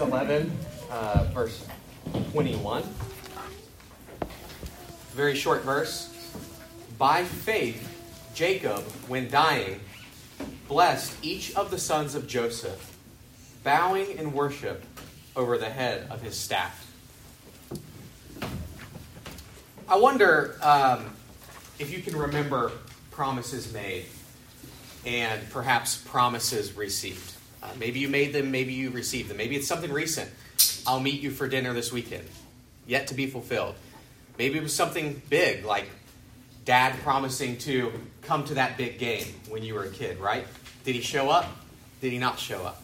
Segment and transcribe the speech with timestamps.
[0.00, 0.50] 11,
[0.90, 1.66] uh, verse
[2.32, 2.82] 21.
[5.12, 6.14] Very short verse.
[6.98, 7.84] By faith,
[8.34, 9.80] Jacob, when dying,
[10.68, 12.96] blessed each of the sons of Joseph,
[13.64, 14.84] bowing in worship
[15.34, 16.84] over the head of his staff.
[19.88, 21.14] I wonder um,
[21.78, 22.72] if you can remember
[23.10, 24.04] promises made
[25.06, 27.37] and perhaps promises received.
[27.62, 29.36] Uh, maybe you made them, maybe you received them.
[29.36, 30.30] Maybe it's something recent.
[30.86, 32.24] I'll meet you for dinner this weekend,
[32.86, 33.74] yet to be fulfilled.
[34.38, 35.88] Maybe it was something big, like
[36.64, 37.92] dad promising to
[38.22, 40.46] come to that big game when you were a kid, right?
[40.84, 41.46] Did he show up?
[42.00, 42.82] Did he not show up?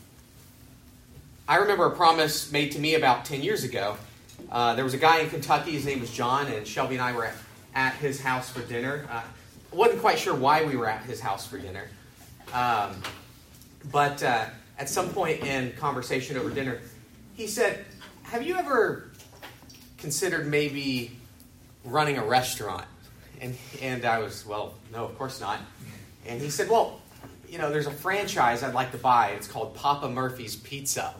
[1.47, 3.97] I remember a promise made to me about 10 years ago.
[4.51, 7.13] Uh, there was a guy in Kentucky, his name was John, and Shelby and I
[7.13, 7.35] were at,
[7.75, 9.07] at his house for dinner.
[9.11, 9.23] Uh,
[9.71, 11.89] wasn't quite sure why we were at his house for dinner.
[12.53, 12.95] Um,
[13.91, 14.47] but uh,
[14.79, 16.81] at some point in conversation over dinner,
[17.35, 17.85] he said,
[18.25, 19.11] Have you ever
[19.99, 21.17] considered maybe
[21.85, 22.87] running a restaurant?
[23.41, 25.61] And, and I was, Well, no, of course not.
[26.27, 27.01] And he said, Well,
[27.49, 29.29] you know, there's a franchise I'd like to buy.
[29.31, 31.15] It's called Papa Murphy's Pizza.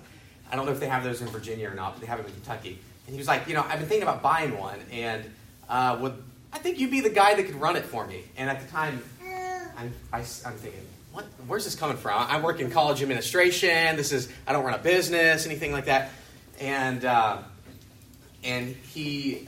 [0.51, 2.27] I don't know if they have those in Virginia or not, but they have them
[2.27, 2.79] in Kentucky.
[3.07, 5.25] And he was like, You know, I've been thinking about buying one, and
[5.69, 6.23] uh, would
[6.55, 8.23] I think you'd be the guy that could run it for me.
[8.37, 9.03] And at the time,
[9.77, 12.27] I'm, I, am thinking, what, where's this coming from?
[12.29, 13.97] I work in college administration.
[13.97, 16.11] This is, I don't run a business, anything like that.
[16.61, 17.39] And, uh,
[18.43, 19.47] and he,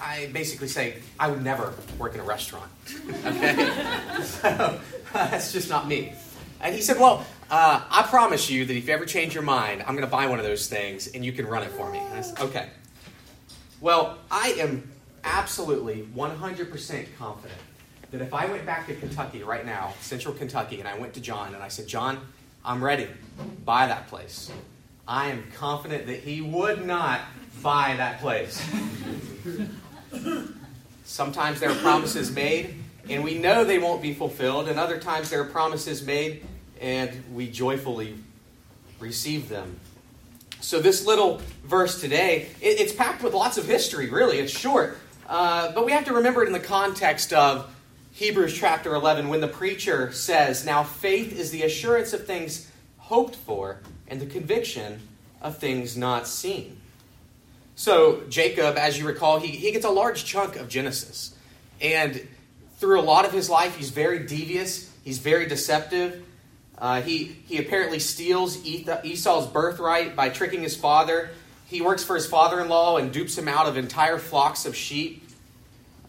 [0.00, 2.70] I basically say, I would never work in a restaurant.
[3.24, 3.72] okay?
[4.22, 4.80] so,
[5.12, 6.14] that's just not me.
[6.60, 9.82] And he said, Well, uh, I promise you that if you ever change your mind,
[9.82, 11.98] I'm going to buy one of those things and you can run it for me.
[11.98, 12.68] And I said, Okay.
[13.80, 14.88] Well, I am
[15.24, 17.60] absolutely 100% confident
[18.10, 21.20] that if I went back to Kentucky right now, central Kentucky, and I went to
[21.20, 22.18] John and I said, John,
[22.64, 23.08] I'm ready,
[23.64, 24.50] buy that place.
[25.06, 27.20] I am confident that he would not
[27.62, 28.62] buy that place.
[31.04, 32.74] Sometimes there are promises made,
[33.08, 36.44] and we know they won't be fulfilled, and other times there are promises made,
[36.80, 38.16] and we joyfully
[38.98, 39.78] receive them.
[40.60, 44.38] So, this little verse today, it's packed with lots of history, really.
[44.38, 47.74] It's short, uh, but we have to remember it in the context of
[48.12, 53.36] Hebrews chapter 11 when the preacher says, Now faith is the assurance of things hoped
[53.36, 55.00] for and the conviction
[55.40, 56.76] of things not seen.
[57.76, 61.34] So, Jacob, as you recall, he, he gets a large chunk of Genesis.
[61.80, 62.26] And
[62.76, 66.22] through a lot of his life, he's very devious, he's very deceptive.
[66.76, 71.30] Uh, he, he apparently steals Esau's birthright by tricking his father.
[71.66, 74.74] He works for his father in law and dupes him out of entire flocks of
[74.74, 75.22] sheep.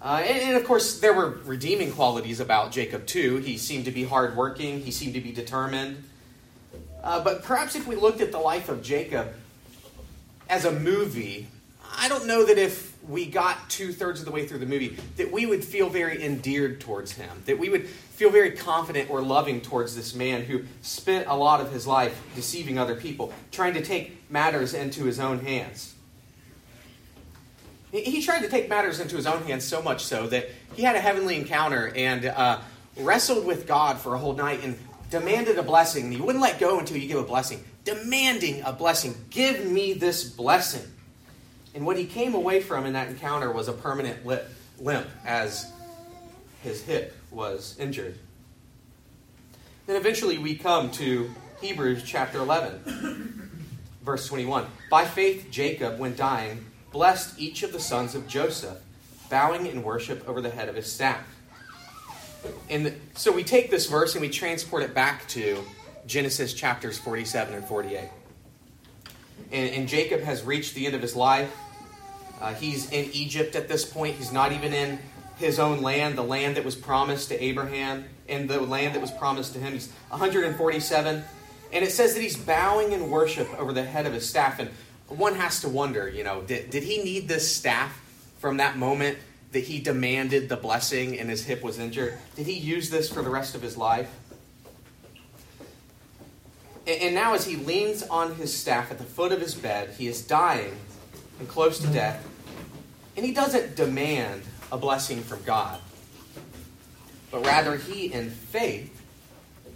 [0.02, 3.38] Uh, and, and, of course, there were redeeming qualities about Jacob too.
[3.38, 6.04] He seemed to be hardworking, he seemed to be determined.
[7.04, 9.34] Uh, but perhaps if we looked at the life of Jacob
[10.50, 11.48] as a movie,
[11.98, 14.98] I don't know that if we got two thirds of the way through the movie,
[15.18, 19.22] that we would feel very endeared towards him, that we would feel very confident or
[19.22, 23.74] loving towards this man who spent a lot of his life deceiving other people, trying
[23.74, 25.96] to take matters into his own hands.
[27.92, 30.96] He tried to take matters into his own hands so much so that he had
[30.96, 32.62] a heavenly encounter and uh,
[32.98, 34.78] wrestled with God for a whole night and
[35.10, 36.12] demanded a blessing.
[36.12, 39.14] He wouldn't let go until you give a blessing, demanding a blessing.
[39.30, 40.90] Give me this blessing.
[41.76, 45.72] And what he came away from in that encounter was a permanent limp as
[46.64, 48.18] his hip was injured.
[49.86, 51.30] Then eventually we come to
[51.62, 53.52] Hebrews chapter 11,
[54.04, 54.66] verse 21.
[54.90, 58.78] By faith, Jacob, when dying, blessed each of the sons of Joseph,
[59.30, 61.26] bowing in worship over the head of his staff.
[62.70, 65.64] And so we take this verse and we transport it back to
[66.06, 68.10] Genesis chapters 47 and 48.
[69.52, 71.54] And, and Jacob has reached the end of his life.
[72.40, 74.16] Uh, he's in Egypt at this point.
[74.16, 75.00] He's not even in
[75.38, 79.12] his own land, the land that was promised to Abraham, and the land that was
[79.12, 79.74] promised to him.
[79.74, 81.24] He's 147.
[81.74, 84.60] And it says that he's bowing in worship over the head of his staff.
[84.60, 84.70] And
[85.18, 88.00] one has to wonder, you know, did, did he need this staff
[88.40, 89.18] from that moment
[89.52, 92.18] that he demanded the blessing and his hip was injured?
[92.36, 94.10] Did he use this for the rest of his life?
[96.88, 99.96] And, and now, as he leans on his staff at the foot of his bed,
[99.98, 100.76] he is dying
[101.40, 102.26] and close to death.
[103.18, 105.80] And he doesn't demand a blessing from God,
[107.30, 109.02] but rather he, in faith,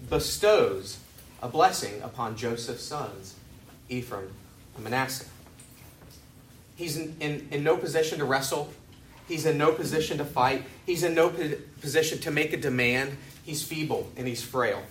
[0.10, 1.00] bestows
[1.44, 3.36] a blessing upon Joseph's sons,
[3.90, 4.32] Ephraim
[4.76, 5.26] and Manasseh.
[6.76, 8.72] He's in, in, in no position to wrestle.
[9.28, 10.64] He's in no position to fight.
[10.86, 11.32] He's in no
[11.82, 13.18] position to make a demand.
[13.44, 14.84] He's feeble and he's frail.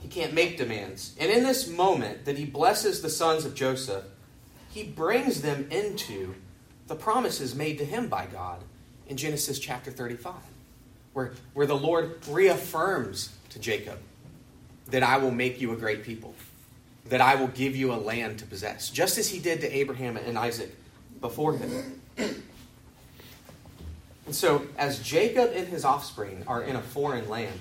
[0.00, 1.14] He can't make demands.
[1.18, 4.04] And in this moment that he blesses the sons of Joseph,
[4.70, 6.34] he brings them into
[6.88, 8.60] the promises made to him by God
[9.08, 10.34] in Genesis chapter 35,
[11.12, 13.98] where, where the Lord reaffirms to Jacob
[14.90, 16.34] that I will make you a great people,
[17.06, 20.16] that I will give you a land to possess, just as he did to Abraham
[20.16, 20.74] and Isaac
[21.20, 22.00] before him.
[24.26, 27.60] And so, as Jacob and his offspring are in a foreign land,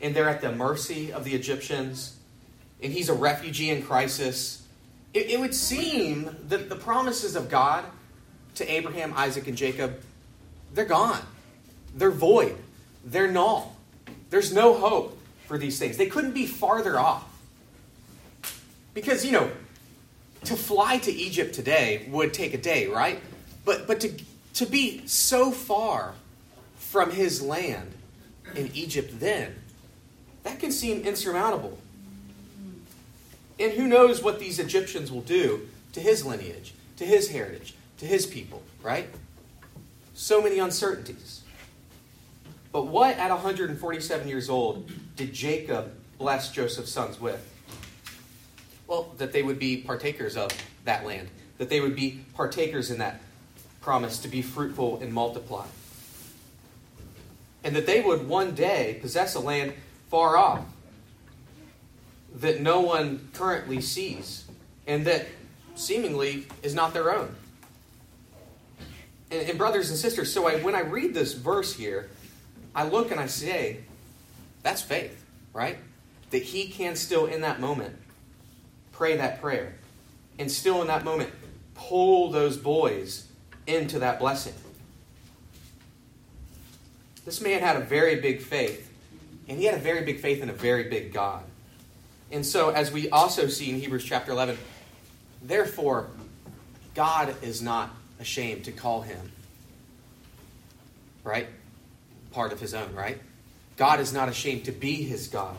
[0.00, 2.16] and they're at the mercy of the Egyptians,
[2.82, 4.62] and he's a refugee in crisis,
[5.12, 7.84] it, it would seem that the promises of God
[8.54, 10.00] to Abraham, Isaac, and Jacob,
[10.72, 11.20] they're gone.
[11.94, 12.56] They're void.
[13.04, 13.76] They're null.
[14.30, 15.96] There's no hope for these things.
[15.96, 17.24] They couldn't be farther off.
[19.00, 19.48] Because, you know,
[20.44, 23.20] to fly to Egypt today would take a day, right?
[23.64, 24.12] But, but to,
[24.54, 26.14] to be so far
[26.74, 27.92] from his land
[28.56, 29.54] in Egypt then,
[30.42, 31.78] that can seem insurmountable.
[33.60, 38.04] And who knows what these Egyptians will do to his lineage, to his heritage, to
[38.04, 39.08] his people, right?
[40.14, 41.42] So many uncertainties.
[42.72, 47.54] But what at 147 years old did Jacob bless Joseph's sons with?
[48.88, 50.50] Well, that they would be partakers of
[50.84, 53.20] that land, that they would be partakers in that
[53.82, 55.66] promise to be fruitful and multiply.
[57.62, 59.74] And that they would one day possess a land
[60.10, 60.64] far off
[62.36, 64.46] that no one currently sees
[64.86, 65.26] and that
[65.74, 67.34] seemingly is not their own.
[69.30, 72.08] And, and brothers and sisters, so I, when I read this verse here,
[72.74, 73.78] I look and I say,
[74.62, 75.76] that's faith, right?
[76.30, 77.96] That he can still, in that moment,
[78.98, 79.74] pray that prayer
[80.40, 81.30] and still in that moment
[81.76, 83.28] pull those boys
[83.68, 84.52] into that blessing.
[87.24, 88.92] This man had a very big faith,
[89.48, 91.44] and he had a very big faith in a very big God.
[92.32, 94.58] And so, as we also see in Hebrews chapter 11,
[95.42, 96.08] therefore,
[96.96, 99.30] God is not ashamed to call him,
[101.22, 101.46] right?
[102.32, 103.20] Part of his own, right?
[103.76, 105.56] God is not ashamed to be his God.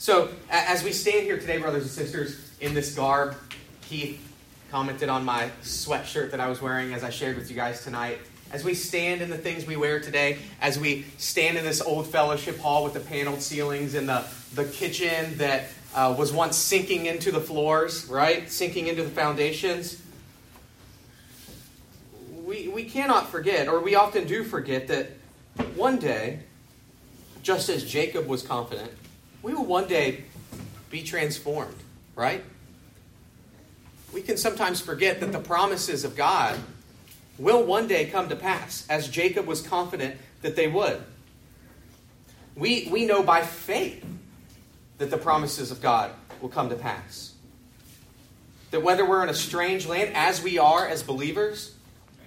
[0.00, 3.36] So, as we stand here today, brothers and sisters, in this garb,
[3.82, 4.18] Keith
[4.70, 8.16] commented on my sweatshirt that I was wearing as I shared with you guys tonight.
[8.50, 12.06] As we stand in the things we wear today, as we stand in this old
[12.06, 14.24] fellowship hall with the paneled ceilings and the,
[14.54, 18.50] the kitchen that uh, was once sinking into the floors, right?
[18.50, 20.00] Sinking into the foundations.
[22.46, 25.10] We, we cannot forget, or we often do forget, that
[25.76, 26.40] one day,
[27.42, 28.92] just as Jacob was confident,
[29.42, 30.24] we will one day
[30.90, 31.76] be transformed,
[32.14, 32.42] right?
[34.12, 36.58] We can sometimes forget that the promises of God
[37.38, 41.02] will one day come to pass, as Jacob was confident that they would.
[42.56, 44.04] We, we know by faith
[44.98, 47.34] that the promises of God will come to pass.
[48.70, 51.74] That whether we're in a strange land, as we are as believers,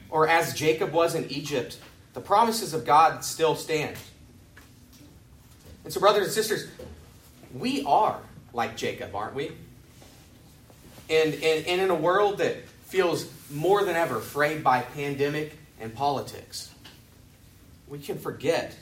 [0.10, 1.78] or as Jacob was in Egypt,
[2.14, 3.96] the promises of God still stand.
[5.84, 6.68] And so, brothers and sisters,
[7.54, 8.20] we are
[8.54, 9.52] like Jacob, aren't we?
[11.10, 15.94] And, and, and in a world that feels more than ever frayed by pandemic and
[15.94, 16.72] politics,
[17.88, 18.76] we can forget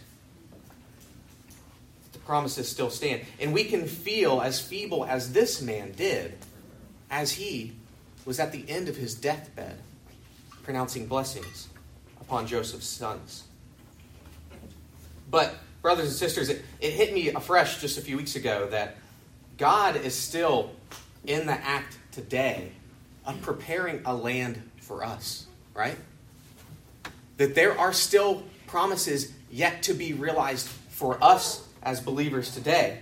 [2.04, 3.22] that the promises still stand.
[3.40, 6.38] And we can feel as feeble as this man did
[7.10, 7.74] as he
[8.26, 9.78] was at the end of his deathbed
[10.64, 11.68] pronouncing blessings
[12.22, 13.44] upon Joseph's sons.
[15.30, 18.98] But, brothers and sisters, it, it hit me afresh just a few weeks ago that
[19.58, 20.72] God is still
[21.26, 22.72] in the act today
[23.26, 25.98] of preparing a land for us, right?
[27.38, 33.00] That there are still promises yet to be realized for us as believers today.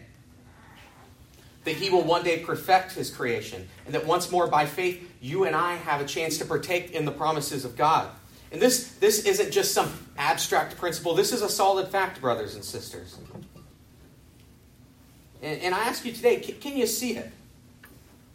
[1.65, 5.43] That he will one day perfect his creation, and that once more by faith, you
[5.43, 8.09] and I have a chance to partake in the promises of God.
[8.51, 9.87] And this, this isn't just some
[10.19, 13.17] abstract principle, this is a solid fact, brothers and sisters.
[15.41, 17.31] And, and I ask you today can, can you see it?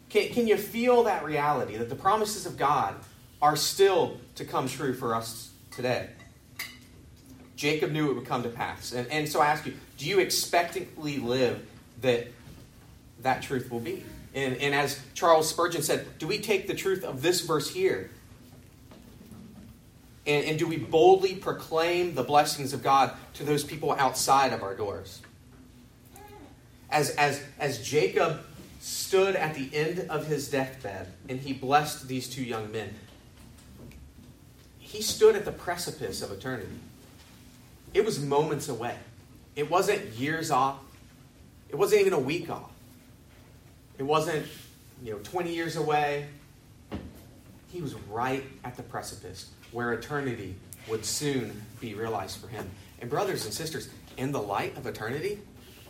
[0.08, 2.96] Can, can you feel that reality that the promises of God
[3.42, 6.08] are still to come true for us today?
[7.54, 8.92] Jacob knew it would come to pass.
[8.92, 11.64] And, and so I ask you, do you expectantly live
[12.00, 12.28] that
[13.20, 14.04] that truth will be?
[14.34, 18.10] And, and as Charles Spurgeon said, do we take the truth of this verse here?
[20.26, 24.62] And, and do we boldly proclaim the blessings of God to those people outside of
[24.62, 25.20] our doors?
[26.90, 28.40] As, as, as Jacob
[28.80, 32.94] stood at the end of his deathbed and he blessed these two young men.
[34.78, 36.68] He stood at the precipice of eternity.
[37.94, 38.96] It was moments away.
[39.56, 40.78] It wasn't years off.
[41.70, 42.70] It wasn't even a week off.
[43.98, 44.46] It wasn't,
[45.02, 46.26] you know, 20 years away.
[47.72, 50.54] He was right at the precipice where eternity
[50.88, 52.70] would soon be realized for him.
[53.00, 55.40] And, brothers and sisters, in the light of eternity,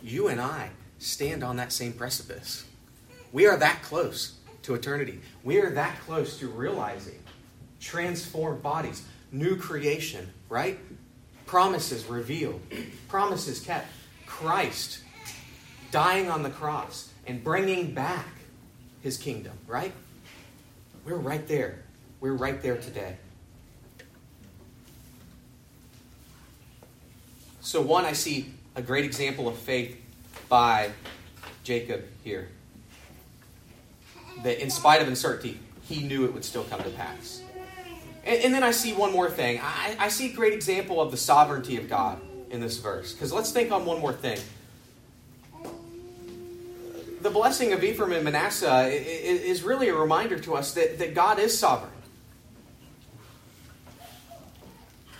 [0.03, 2.65] you and I stand on that same precipice.
[3.31, 5.19] We are that close to eternity.
[5.43, 7.19] We are that close to realizing
[7.79, 10.79] transformed bodies, new creation, right?
[11.45, 12.59] Promises revealed,
[13.07, 13.87] promises kept.
[14.25, 14.99] Christ
[15.91, 18.27] dying on the cross and bringing back
[19.01, 19.93] his kingdom, right?
[21.05, 21.83] We're right there.
[22.19, 23.17] We're right there today.
[27.75, 30.01] So, one, I see a great example of faith
[30.47, 30.91] by
[31.65, 32.47] Jacob here.
[34.43, 37.41] That in spite of uncertainty, he knew it would still come to pass.
[38.23, 39.59] And, and then I see one more thing.
[39.61, 43.11] I, I see a great example of the sovereignty of God in this verse.
[43.11, 44.39] Because let's think on one more thing.
[47.19, 51.39] The blessing of Ephraim and Manasseh is really a reminder to us that, that God
[51.39, 51.91] is sovereign.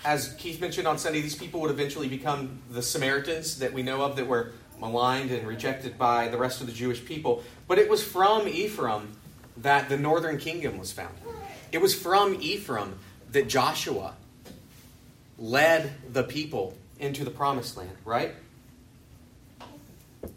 [0.06, 4.04] As Keith mentioned on Sunday, these people would eventually become the Samaritans that we know
[4.04, 7.42] of that were maligned and rejected by the rest of the Jewish people.
[7.68, 9.18] But it was from Ephraim
[9.58, 11.24] that the northern kingdom was founded.
[11.72, 13.00] It was from Ephraim
[13.32, 14.14] that Joshua
[15.40, 18.36] led the people into the promised land, right?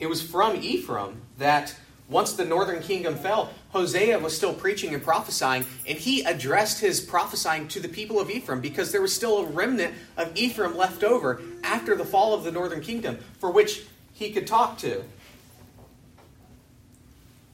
[0.01, 1.77] It was from Ephraim that
[2.09, 7.01] once the northern kingdom fell, Hosea was still preaching and prophesying, and he addressed his
[7.01, 11.05] prophesying to the people of Ephraim because there was still a remnant of Ephraim left
[11.05, 13.85] over after the fall of the northern kingdom for which
[14.15, 15.05] he could talk to.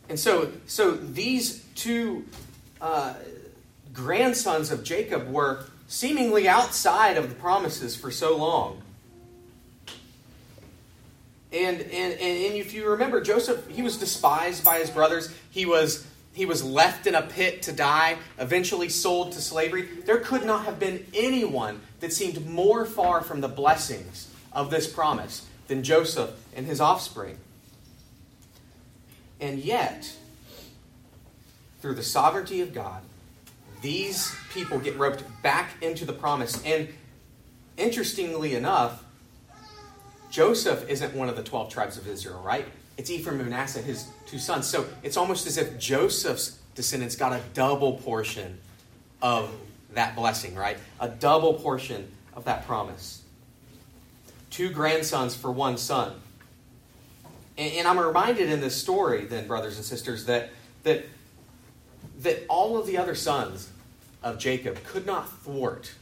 [0.08, 2.24] And so, so these two
[2.80, 3.14] uh,
[3.92, 8.82] grandsons of Jacob were seemingly outside of the promises for so long.
[11.54, 15.32] And, and, and, if you remember, Joseph, he was despised by his brothers.
[15.50, 19.82] He was, he was left in a pit to die, eventually sold to slavery.
[20.04, 24.92] There could not have been anyone that seemed more far from the blessings of this
[24.92, 27.38] promise than Joseph and his offspring.
[29.40, 30.12] And yet,
[31.80, 33.02] through the sovereignty of God,
[33.80, 36.60] these people get roped back into the promise.
[36.64, 36.88] And
[37.76, 39.04] interestingly enough,
[40.34, 42.66] Joseph isn't one of the 12 tribes of Israel, right?
[42.98, 44.66] It's Ephraim and Manasseh, his two sons.
[44.66, 48.58] So it's almost as if Joseph's descendants got a double portion
[49.22, 49.48] of
[49.92, 50.76] that blessing, right?
[50.98, 53.22] A double portion of that promise.
[54.50, 56.14] Two grandsons for one son.
[57.56, 60.50] And, I'm reminded in this story, then, brothers and sisters, that,
[60.82, 61.04] that,
[62.22, 63.70] that all of the other sons
[64.20, 65.92] of Jacob could not thwart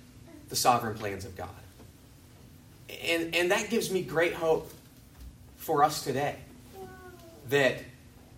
[0.49, 1.51] the sovereign plans of God.
[3.05, 4.71] And, and that gives me great hope
[5.57, 6.37] for us today
[7.49, 7.79] that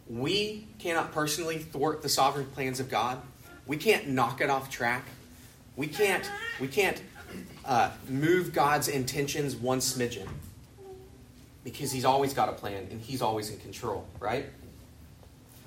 [0.08, 3.20] we cannot personally thwart the sovereign plans of God.
[3.66, 5.04] We can't knock it off track.
[5.76, 6.30] We can't,
[6.60, 7.02] we can't
[7.64, 10.28] uh, move God's intentions one smidgen
[11.64, 14.46] because He's always got a plan and He's always in control, right?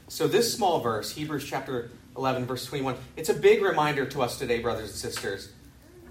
[0.07, 4.37] So, this small verse, Hebrews chapter 11, verse 21, it's a big reminder to us
[4.39, 5.51] today, brothers and sisters,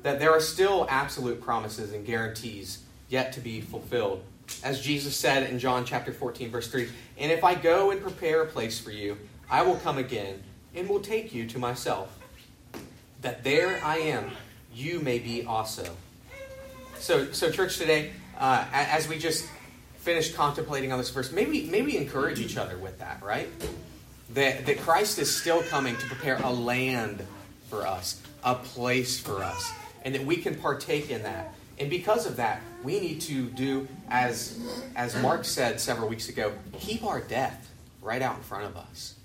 [0.07, 4.23] that there are still absolute promises and guarantees yet to be fulfilled.
[4.63, 8.43] As Jesus said in John chapter 14, verse 3, And if I go and prepare
[8.43, 9.19] a place for you,
[9.51, 10.45] I will come again
[10.77, 12.17] and will take you to myself,
[13.23, 14.31] that there I am,
[14.73, 15.97] you may be also.
[17.01, 19.45] So, so church, today, uh, as we just
[19.97, 23.49] finished contemplating on this verse, maybe maybe encourage each other with that, right?
[24.35, 27.27] That, that Christ is still coming to prepare a land
[27.69, 29.73] for us, a place for us,
[30.07, 31.53] and that we can partake in that.
[31.79, 34.59] And because of that, we need to do, as,
[34.95, 37.71] as Mark said several weeks ago, keep our death
[38.01, 39.17] right out in front of us.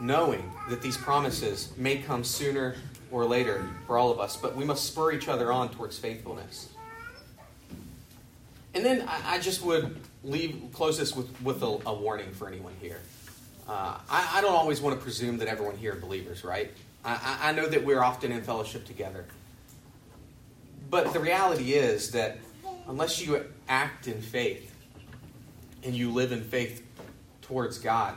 [0.00, 2.76] Knowing that these promises may come sooner
[3.10, 6.68] or later for all of us, but we must spur each other on towards faithfulness.
[8.72, 12.46] And then I, I just would leave close this with, with a, a warning for
[12.46, 13.00] anyone here.
[13.68, 16.70] Uh, I, I, don't always want to presume that everyone here are believers, right?
[17.04, 19.24] I, I know that we're often in fellowship together.
[20.88, 22.38] But the reality is that
[22.86, 24.74] unless you act in faith
[25.82, 26.84] and you live in faith
[27.42, 28.14] towards God,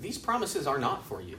[0.00, 1.38] these promises are not for you.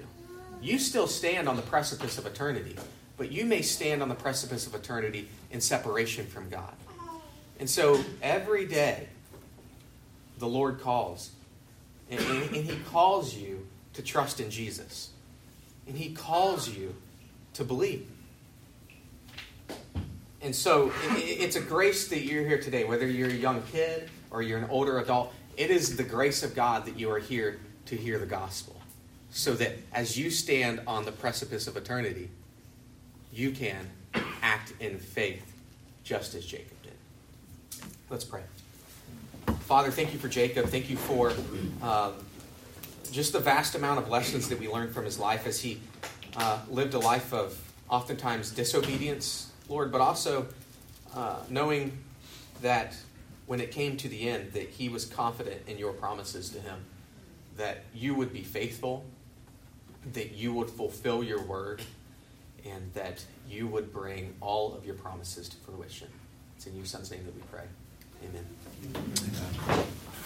[0.61, 2.75] You still stand on the precipice of eternity,
[3.17, 6.73] but you may stand on the precipice of eternity in separation from God.
[7.59, 9.07] And so every day,
[10.37, 11.31] the Lord calls
[12.09, 15.09] and, and, and He calls you to trust in Jesus.
[15.87, 16.95] And He calls you
[17.53, 18.07] to believe.
[20.41, 24.41] And so it's a grace that you're here today, whether you're a young kid or
[24.41, 25.33] you're an older adult.
[25.57, 28.79] It is the grace of God that you are here to hear the gospel.
[29.31, 32.29] So that as you stand on the precipice of eternity,
[33.31, 33.89] you can
[34.41, 35.53] act in faith
[36.03, 36.93] just as Jacob did.
[38.09, 38.41] Let's pray.
[39.61, 40.67] Father, thank you for Jacob.
[40.67, 41.33] Thank you for
[41.83, 42.11] uh,
[43.11, 45.79] just the vast amount of lessons that we learned from his life as he
[46.35, 50.47] uh, lived a life of oftentimes disobedience, Lord, but also
[51.15, 51.97] uh, knowing
[52.61, 52.95] that
[53.45, 56.85] when it came to the end, that he was confident in your promises to him,
[57.57, 59.05] that you would be faithful,
[60.13, 61.81] that you would fulfill your word,
[62.65, 66.07] and that you would bring all of your promises to fruition.
[66.57, 67.65] It's in your son's name that we pray.
[68.23, 68.45] Amen.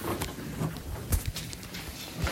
[0.10, 0.30] Amen.